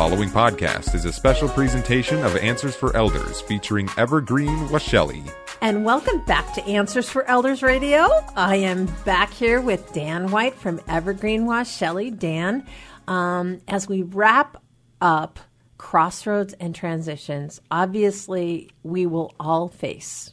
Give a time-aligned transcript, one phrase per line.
[0.00, 5.30] following podcast is a special presentation of Answers for Elders featuring Evergreen Washelli.
[5.60, 8.08] And welcome back to Answers for Elders Radio.
[8.34, 12.18] I am back here with Dan White from Evergreen Washelli.
[12.18, 12.66] Dan,
[13.08, 14.62] um, as we wrap
[15.02, 15.38] up
[15.76, 20.30] crossroads and transitions, obviously we will all face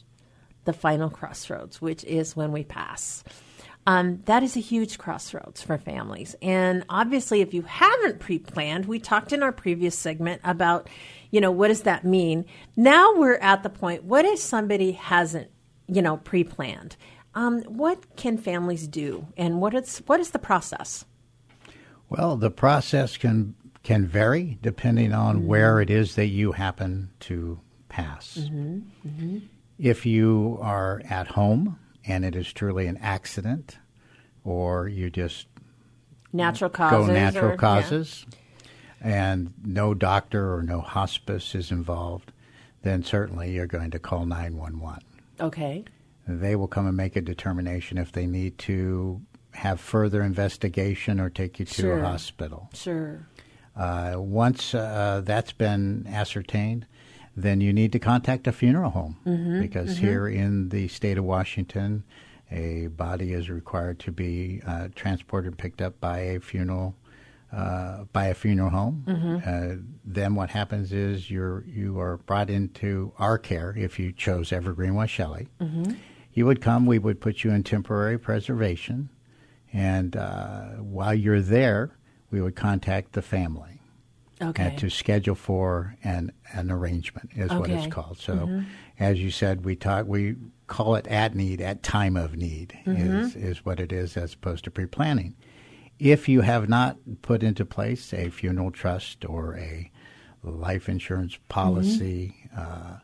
[0.64, 3.22] the final crossroads, which is when we pass.
[3.86, 6.36] Um, that is a huge crossroads for families.
[6.42, 10.88] And obviously, if you haven't pre planned, we talked in our previous segment about,
[11.30, 12.44] you know, what does that mean?
[12.76, 15.50] Now we're at the point, what if somebody hasn't,
[15.86, 16.96] you know, pre planned?
[17.34, 19.26] Um, what can families do?
[19.36, 21.04] And what is, what is the process?
[22.10, 25.46] Well, the process can can vary depending on mm-hmm.
[25.46, 27.58] where it is that you happen to
[27.88, 28.36] pass.
[28.38, 28.80] Mm-hmm.
[29.08, 29.38] Mm-hmm.
[29.78, 33.78] If you are at home and it is truly an accident,
[34.44, 35.46] or you just
[36.32, 38.26] natural causes, go natural or, causes,
[39.00, 39.34] yeah.
[39.34, 42.32] and no doctor or no hospice is involved,
[42.82, 45.02] then certainly you're going to call 911.
[45.40, 45.84] Okay.
[46.26, 51.30] They will come and make a determination if they need to have further investigation or
[51.30, 51.98] take you to sure.
[51.98, 52.70] a hospital.
[52.74, 53.26] Sure.
[53.74, 56.86] Uh, once uh, that's been ascertained,
[57.36, 60.06] then you need to contact a funeral home mm-hmm, because mm-hmm.
[60.06, 62.04] here in the state of Washington,
[62.50, 66.94] a body is required to be uh, transported and picked up by a funeral
[67.50, 69.04] uh, by a funeral home.
[69.06, 69.36] Mm-hmm.
[69.44, 74.52] Uh, then what happens is you're you are brought into our care if you chose
[74.52, 75.48] Evergreen Washelli.
[75.60, 75.94] Mm-hmm.
[76.34, 76.86] You would come.
[76.86, 79.08] We would put you in temporary preservation,
[79.72, 81.96] and uh, while you're there,
[82.30, 83.77] we would contact the family
[84.40, 84.74] okay.
[84.76, 87.58] to schedule for an an arrangement is okay.
[87.58, 88.18] what it's called.
[88.18, 88.62] So, mm-hmm.
[88.98, 90.36] as you said, we talk we
[90.66, 93.18] call it at need, at time of need mm-hmm.
[93.20, 95.34] is is what it is as opposed to pre planning.
[95.98, 99.90] If you have not put into place a funeral trust or a
[100.44, 102.60] life insurance policy, mm-hmm.
[102.60, 102.98] uh,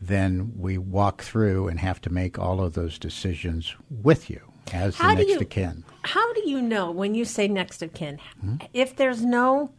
[0.00, 4.40] then we walk through and have to make all of those decisions with you
[4.72, 5.84] as how the next you, of kin.
[6.02, 8.18] How do you know when you say next of kin?
[8.42, 8.66] Mm-hmm.
[8.72, 9.70] If there's no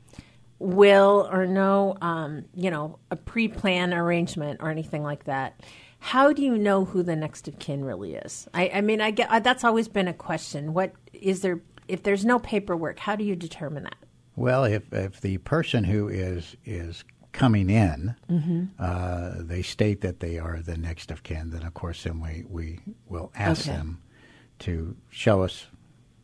[0.60, 5.62] will or no, um, you know, a pre-plan arrangement or anything like that,
[6.00, 8.48] how do you know who the next of kin really is?
[8.54, 10.74] I, I mean, I get uh, that's always been a question.
[10.74, 11.62] What is there?
[11.88, 13.98] If there's no paperwork, how do you determine that?
[14.36, 18.66] Well, if if the person who is is coming in, mm-hmm.
[18.80, 22.44] uh, they state that they are the next of kin, then of course then we,
[22.50, 23.78] we will ask okay.
[23.78, 24.02] them
[24.60, 25.68] to show us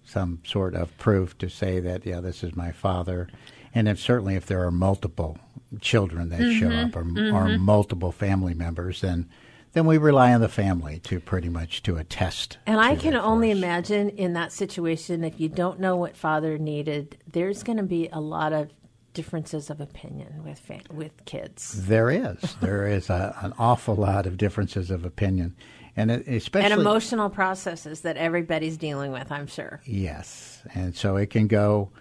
[0.06, 3.28] some sort of proof to say that yeah this is my father
[3.76, 5.38] and if certainly if there are multiple
[5.82, 6.60] children that mm-hmm.
[6.60, 7.36] show up or, mm-hmm.
[7.36, 9.30] or multiple family members, then
[9.74, 12.58] then we rely on the family to pretty much to attest.
[12.66, 17.18] And I can only imagine in that situation, if you don't know what father needed,
[17.30, 18.70] there's going to be a lot of
[19.14, 21.88] differences of opinion with fa- with kids.
[21.88, 25.58] There is, there is a, an awful lot of differences of opinion,
[25.98, 29.30] and especially and emotional processes that everybody's dealing with.
[29.30, 29.82] I'm sure.
[29.84, 31.92] Yes, and so it can go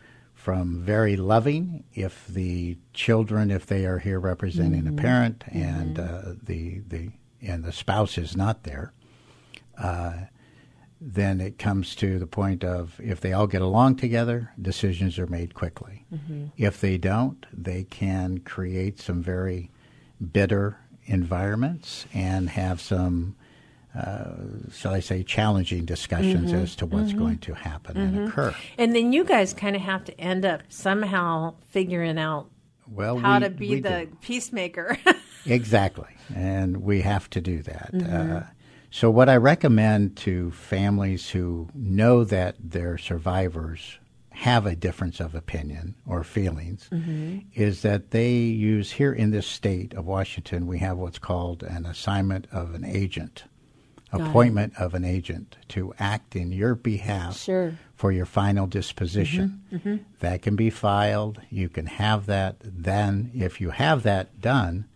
[0.45, 4.99] from very loving if the children, if they are here representing mm-hmm.
[4.99, 6.29] a parent, and mm-hmm.
[6.29, 7.09] uh, the the
[7.41, 8.93] and the spouse is not there,
[9.79, 10.13] uh,
[11.01, 15.27] then it comes to the point of if they all get along together, decisions are
[15.27, 16.05] made quickly.
[16.13, 16.49] Mm-hmm.
[16.59, 19.71] If they don't, they can create some very
[20.31, 23.35] bitter environments and have some
[23.97, 24.33] uh,
[24.73, 26.63] shall I say, challenging discussions mm-hmm.
[26.63, 27.19] as to what's mm-hmm.
[27.19, 28.19] going to happen mm-hmm.
[28.19, 28.55] and occur.
[28.77, 32.51] And then you guys kind of have to end up somehow figuring out
[32.91, 34.17] well, how we, to be the do.
[34.21, 34.99] peacemaker.
[35.47, 36.09] exactly.
[36.35, 37.91] And we have to do that.
[37.93, 38.37] Mm-hmm.
[38.37, 38.43] Uh,
[38.91, 43.99] so, what I recommend to families who know that their survivors
[44.31, 47.39] have a difference of opinion or feelings mm-hmm.
[47.55, 51.87] is that they use here in this state of Washington, we have what's called an
[51.87, 53.45] assignment of an agent
[54.21, 57.79] appointment of an agent to act in your behalf sure.
[57.95, 59.63] for your final disposition.
[59.73, 60.03] Mm-hmm, mm-hmm.
[60.21, 61.41] That can be filed.
[61.51, 62.57] You can have that.
[62.61, 64.87] Then, if you have that done,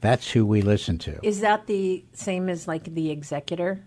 [0.00, 1.18] that's who we listen to.
[1.22, 3.82] Is that the same as like the executor?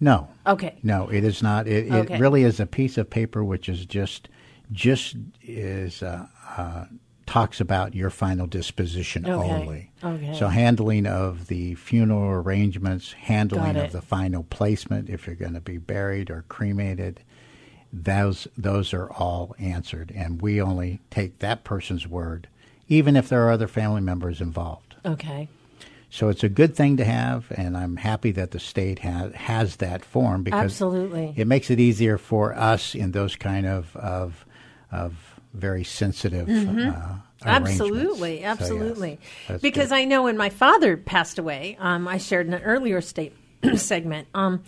[0.00, 0.28] No.
[0.46, 0.78] Okay.
[0.82, 1.66] No, it is not.
[1.66, 2.14] It, okay.
[2.14, 4.28] it really is a piece of paper which is just
[4.72, 6.26] just is uh,
[6.56, 6.84] uh,
[7.28, 9.50] talks about your final disposition okay.
[9.50, 9.90] only.
[10.02, 10.34] Okay.
[10.34, 15.60] So handling of the funeral arrangements, handling of the final placement if you're going to
[15.60, 17.20] be buried or cremated,
[17.92, 22.46] those those are all answered and we only take that person's word
[22.88, 24.96] even if there are other family members involved.
[25.04, 25.48] Okay.
[26.10, 29.76] So it's a good thing to have, and I'm happy that the state has has
[29.76, 31.34] that form because Absolutely.
[31.36, 34.46] it makes it easier for us in those kind of of,
[34.90, 36.90] of very sensitive mm-hmm.
[36.90, 38.68] uh, Absolutely, arrangements.
[38.68, 39.20] So, yes, absolutely.
[39.60, 39.94] because good.
[39.94, 43.34] I know when my father passed away, um, I shared in an earlier state
[43.76, 44.28] segment.
[44.34, 44.62] Um,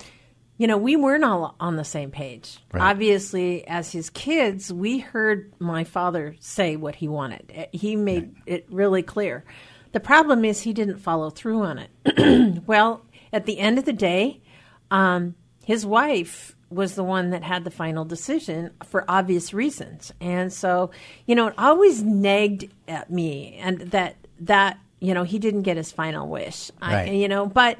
[0.56, 2.58] you know, we weren't all on the same page.
[2.72, 2.90] Right.
[2.90, 7.50] Obviously, as his kids, we heard my father say what he wanted.
[7.54, 9.44] Eh, He made it really clear.
[9.92, 12.62] The problem is he didn't follow through on it.
[12.66, 14.42] well, at the end of the day,
[14.90, 15.34] um,
[15.64, 20.90] his wife was the one that had the final decision for obvious reasons, and so
[21.26, 25.76] you know it always nagged at me, and that that you know he didn't get
[25.76, 27.78] his final wish, I, you know, but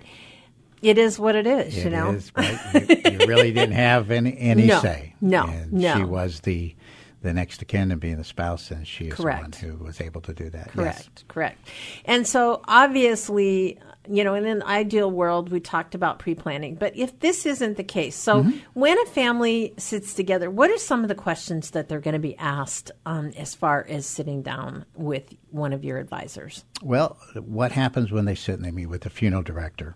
[0.82, 2.10] it is what it is, It you know.
[2.12, 2.44] is, but
[2.74, 5.14] you, you really didn't have any, any No, say.
[5.20, 5.96] no, and no.
[5.96, 6.74] She was the
[7.22, 9.60] the next of kin and being the spouse, and she is Correct.
[9.60, 10.66] the one who was able to do that.
[10.68, 10.74] Yes.
[10.74, 11.68] Correct, correct.
[12.06, 13.78] And so obviously,
[14.08, 16.76] you know, in an ideal world, we talked about pre planning.
[16.76, 18.58] But if this isn't the case, so Mm-hmm.
[18.74, 22.18] when a family sits together, what are some of the questions that they're going to
[22.20, 26.64] be asked um, as far as sitting down with one of your advisors?
[26.82, 29.94] Well, what happens when they sit and they meet with the funeral director?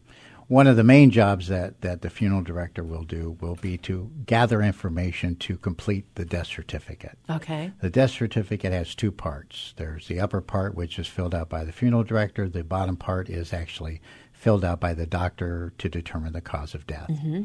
[0.49, 4.11] One of the main jobs that, that the funeral director will do will be to
[4.27, 7.19] gather information to complete the death certificate.
[7.31, 7.73] Okay.
[7.81, 9.73] The death certificate has two parts.
[9.77, 12.49] There's the upper part, which is filled out by the funeral director.
[12.49, 14.01] The bottom part is actually
[14.33, 17.09] filled out by the doctor to determine the cause of death.
[17.09, 17.45] Mm-hmm.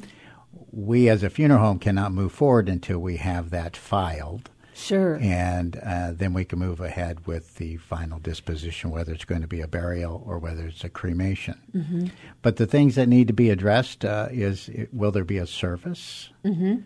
[0.72, 4.50] We, as a funeral home, cannot move forward until we have that filed
[4.80, 5.18] Sure.
[5.22, 9.48] and uh, then we can move ahead with the final disposition, whether it's going to
[9.48, 11.60] be a burial or whether it's a cremation.
[11.76, 12.08] Mm-hmm.
[12.42, 16.30] But the things that need to be addressed uh, is will there be a service?
[16.46, 16.78] Mm-hmm.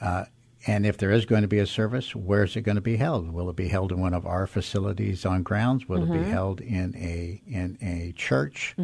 [0.00, 0.24] Uh,
[0.66, 2.96] and if there is going to be a service, where is it going to be
[2.96, 3.30] held?
[3.32, 5.88] Will it be held in one of our facilities on grounds?
[5.88, 6.24] Will it Mm-hmm.
[6.24, 8.74] be held in a in a church?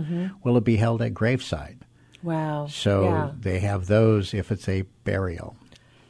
[0.44, 1.84] Will it be held at graveside?
[2.22, 2.68] Wow.
[2.68, 3.30] So yeah.
[3.36, 5.56] they have those if it's a burial.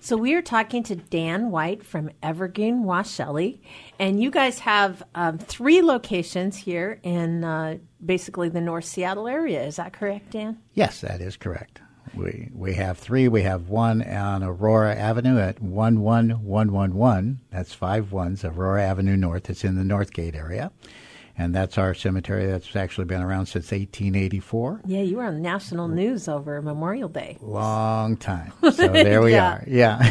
[0.03, 3.61] So we are talking to Dan White from Evergreen Washelli,
[4.01, 9.63] and you guys have um, three locations here in uh, basically the North Seattle area.
[9.65, 10.59] Is that correct, Dan?
[10.75, 11.81] Yes, that is correct.
[12.17, 13.29] We we have three.
[13.29, 17.41] We have one on Aurora Avenue at one one one one one.
[17.53, 18.45] That's five ones.
[18.45, 19.49] Aurora Avenue North.
[19.49, 20.73] It's in the Northgate area,
[21.43, 24.83] and that's our cemetery that's actually been around since 1884.
[24.87, 27.37] Yeah, you were on national news over Memorial Day.
[27.41, 28.53] Long time.
[28.73, 29.53] So there we Yeah.
[29.55, 29.65] are.
[29.67, 30.11] Yeah.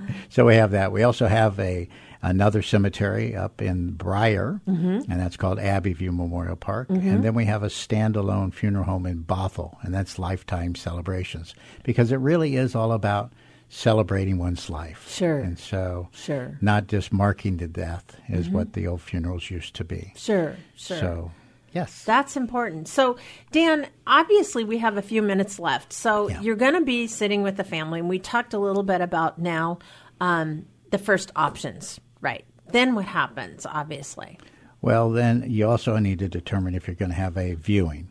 [0.30, 0.90] so we have that.
[0.92, 1.88] We also have a
[2.22, 5.10] another cemetery up in Brier, mm-hmm.
[5.10, 6.88] and that's called Abbey View Memorial Park.
[6.88, 7.08] Mm-hmm.
[7.08, 12.10] And then we have a standalone funeral home in Bothell, and that's Lifetime Celebrations because
[12.12, 13.32] it really is all about
[13.70, 15.06] celebrating one's life.
[15.08, 15.38] Sure.
[15.38, 16.58] And so, Sure.
[16.60, 20.12] not just marking the death is what the old funerals used to be.
[20.16, 20.98] Sure, sure.
[20.98, 21.30] So,
[21.72, 22.04] yes.
[22.04, 22.88] That's important.
[22.88, 23.16] So,
[23.52, 25.92] Dan, obviously we have a few minutes left.
[25.92, 26.40] So, Yeah.
[26.42, 29.38] you're going to be sitting with the family, and we talked a little bit about
[29.38, 29.78] now
[30.20, 32.44] um, the first options, right?
[32.72, 34.38] Then what happens, obviously?
[34.82, 38.08] well, then you also need to determine if you're going to have a viewing.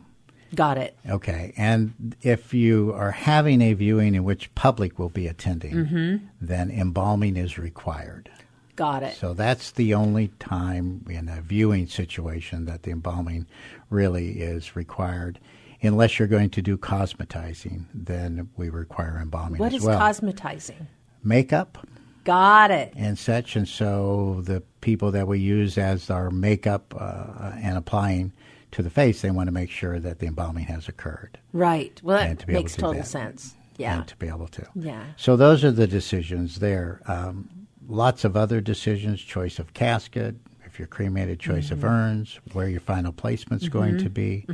[0.54, 0.96] Got it.
[1.08, 6.26] Okay, and if you are having a viewing in which public will be attending, Mm-hmm.
[6.40, 8.30] then embalming is required.
[8.76, 9.16] Got it.
[9.16, 13.46] So that's the only time in a viewing situation that the embalming
[13.90, 15.38] really is required.
[15.82, 19.98] Unless you're going to do cosmetizing, then we require embalming What is well.
[20.00, 20.86] cosmetizing?
[21.22, 21.86] Makeup
[22.24, 22.92] Got it.
[22.96, 28.32] and such, and so the people that we use as our makeup uh, and applying
[28.72, 31.38] to the face, they want to make sure that the embalming has occurred.
[31.52, 32.00] Right.
[32.02, 33.06] Well, that to makes to total that.
[33.08, 33.54] sense.
[33.76, 33.96] Yeah.
[33.96, 34.66] and to be able to.
[34.74, 35.02] Yeah.
[35.16, 37.00] So those are the decisions there.
[37.06, 37.48] Um,
[37.88, 40.34] lots of other decisions: choice of casket,
[40.66, 41.86] if you're cremated, choice of Mm-hmm.
[41.86, 44.44] urns, where your final placement's going to be,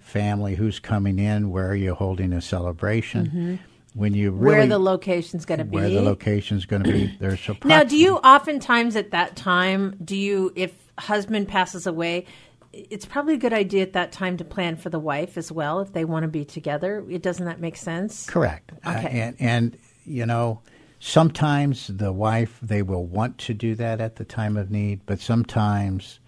[0.00, 3.58] family, who's coming in, where are you holding a celebration.
[3.94, 4.46] When you really Mm-hmm.
[4.46, 5.76] Where the location's going to be.
[5.76, 9.96] where the location's going to be, there's a Now, do you oftentimes at that time,
[10.04, 12.26] do you, if husband passes away,
[12.72, 15.80] it's probably a good idea at that time to plan for the wife as well
[15.80, 17.04] if they want to be together.
[17.10, 18.26] It doesn't that make sense?
[18.26, 18.72] Correct.
[18.84, 19.20] Uh, Okay.
[19.20, 20.60] and and you know,
[20.98, 25.20] sometimes the wife they will want to do that at the time of need, but
[25.20, 26.18] sometimes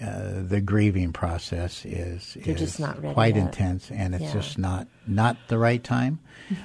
[0.00, 2.76] uh, the grieving process is is
[3.12, 3.44] quite yet.
[3.46, 4.28] intense, and it's Yeah.
[4.30, 4.38] Mm-hmm.
[4.38, 6.18] just not not the right time.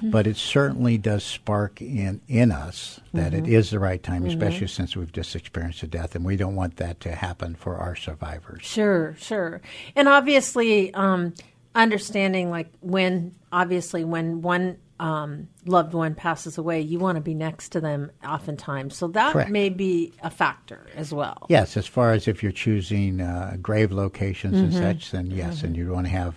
[0.04, 3.46] But it certainly does spark in in us that Mm-hmm.
[3.46, 6.56] it is the right time, especially since we've just experienced a death, and we don't
[6.56, 8.64] want that to happen for our survivors.
[8.64, 9.62] Sure, sure.
[9.96, 11.34] And obviously, um,
[11.76, 17.34] understanding like when, obviously, when one um, loved one passes away, you want to be
[17.34, 18.96] next to them oftentimes.
[18.96, 19.50] So that Correct.
[19.50, 21.46] may be a factor as well.
[21.50, 25.76] Yes, as far as if you're choosing uh, grave locations and such, then yes, and
[25.76, 26.36] you want to have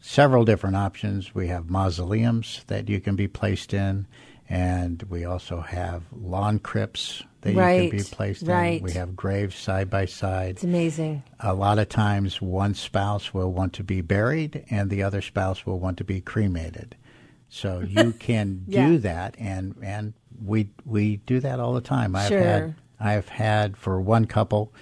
[0.00, 1.34] several different options.
[1.34, 4.06] We have mausoleums that you can be placed in,
[4.48, 8.78] and we also have lawn crypts that you can be placed right.
[8.78, 8.82] in.
[8.82, 10.50] We have graves side by side.
[10.50, 11.22] It's amazing.
[11.40, 15.64] A lot of times, one spouse will want to be buried, and the other spouse
[15.64, 16.96] will want to be cremated.
[17.54, 18.86] So you can Yeah.
[18.88, 22.16] do that, and and we we do that all the time.
[22.16, 22.40] I've Sure.
[22.42, 24.72] had I've had for one couple,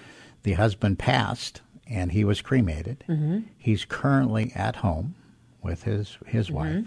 [0.43, 3.03] the husband passed, and he was cremated.
[3.09, 3.39] Mm-hmm.
[3.57, 5.15] He's currently at home
[5.61, 6.55] with his his Mm-hmm.
[6.55, 6.85] wife,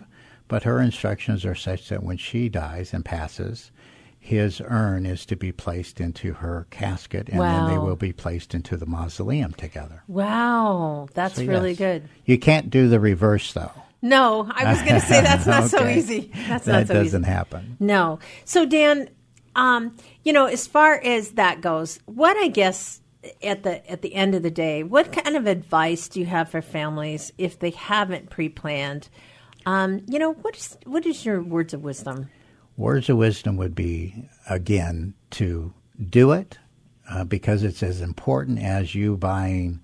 [0.49, 3.71] but her instructions are such that when she dies and passes.
[4.19, 8.55] His urn is to be placed into her casket, and then they will be placed
[8.55, 10.03] into the mausoleum together.
[10.09, 11.79] Wow, that's So, really yes.
[11.79, 12.09] good.
[12.25, 13.71] You can't do the reverse, though.
[14.05, 16.31] No, I was going to say that's not so easy.
[16.47, 17.31] That's that not so doesn't easy.
[17.31, 17.77] happen.
[17.81, 18.19] No.
[18.45, 19.09] So Dan,
[19.57, 23.01] um, you know, as far as that goes, what I guess
[23.43, 26.51] at the at the end of the day, what kind of advice do you have
[26.51, 29.09] for families if they haven't pre-planned?
[29.67, 32.29] Um, you know, what is what is your words of wisdom?
[32.77, 35.73] Words of wisdom would be, again, to
[36.11, 36.59] do it
[37.09, 39.81] uh, because it's as important as you buying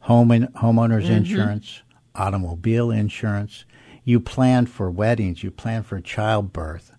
[0.00, 1.12] home in, homeowners Mm-hmm.
[1.14, 1.82] insurance,
[2.18, 3.64] automobile insurance.
[4.04, 6.92] You plan for weddings, you plan for childbirth,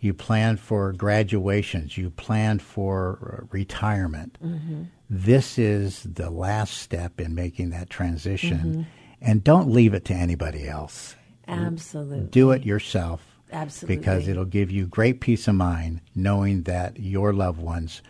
[0.00, 4.38] you plan for graduations, you plan for uh, retirement.
[4.42, 4.84] Mm-hmm.
[5.10, 8.58] This is the last step in making that transition.
[8.58, 8.82] Mm-hmm.
[9.20, 11.16] And don't leave it to anybody else.
[11.48, 12.26] Absolutely.
[12.28, 13.22] Do it yourself.
[13.52, 13.96] Absolutely.
[13.96, 18.02] Because it'll give you great peace of mind knowing that your loved ones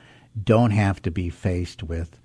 [0.43, 2.19] don't have to be faced with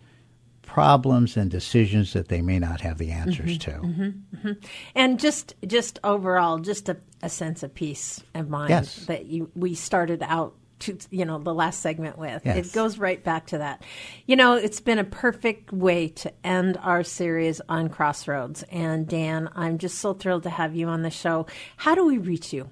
[0.79, 4.51] problems and decisions that they may not have the answers Mm-hmm.
[4.51, 4.57] to.
[4.95, 9.05] and just just overall just a, a sense of peace of mind Yes.
[9.07, 12.67] that you we started out to you know the last segment with Yes.
[12.67, 13.83] it goes right back to that
[14.25, 19.49] you know it's been a perfect way to end our series on crossroads and dan
[19.55, 21.45] i'm just so thrilled to have you on the show
[21.75, 22.69] how do we reach you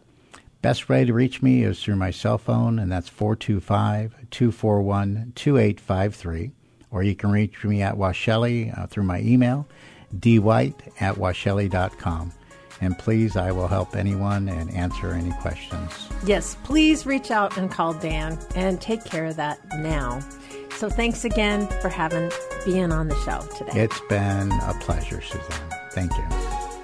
[0.64, 6.52] Best way to reach me is through my cell phone, and that's 425 241 2853.
[6.92, 9.68] Or you can reach me at Washelli uh, through my email,
[10.20, 12.32] dwhite at washelli.com.
[12.80, 16.08] And please, I will help anyone and answer any questions.
[16.26, 20.20] yes please reach out and call dan and take care of that now
[20.76, 22.32] so thanks again for having
[22.66, 25.70] being on the show today It's been a pleasure, Suzanne.
[25.92, 26.24] Thank you.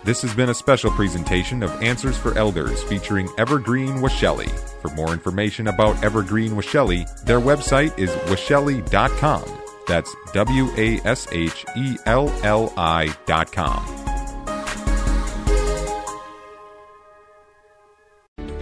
[0.04, 4.50] This has been a special presentation of Answers for Elders featuring Evergreen Washelli.
[4.82, 9.44] For more information about Evergreen Washelli, their website is washelli.com.
[9.88, 13.84] That's W A S H E L L I dot com.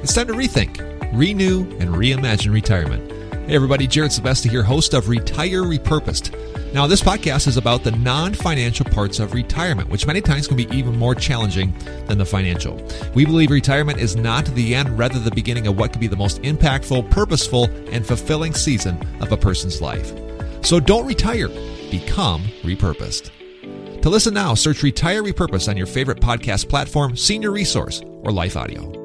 [0.03, 0.79] It's time to rethink,
[1.13, 3.11] renew, and reimagine retirement.
[3.47, 6.33] Hey, everybody, Jared Sebesta here, host of Retire Repurposed.
[6.73, 10.57] Now, this podcast is about the non financial parts of retirement, which many times can
[10.57, 11.73] be even more challenging
[12.07, 12.81] than the financial.
[13.13, 16.15] We believe retirement is not the end, rather, the beginning of what could be the
[16.15, 20.11] most impactful, purposeful, and fulfilling season of a person's life.
[20.61, 21.49] So don't retire,
[21.89, 23.31] become repurposed.
[24.01, 28.57] To listen now, search Retire Repurposed on your favorite podcast platform, Senior Resource, or Life
[28.57, 29.00] Audio.